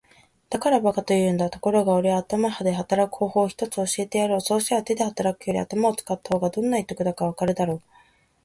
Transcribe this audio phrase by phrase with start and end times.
[0.49, 1.51] 「だから馬鹿と言うんだ。
[1.51, 4.41] ところがおれは頭で働く方法を一つ教えてやろう。
[4.41, 7.81] そうすりゃ手で働くより頭を使った方がどんなに得だかわかるだろう。」